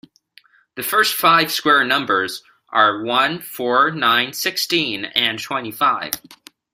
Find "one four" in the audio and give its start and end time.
3.03-3.91